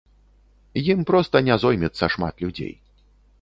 [0.93, 2.73] Ім проста не зоймецца шмат людзей.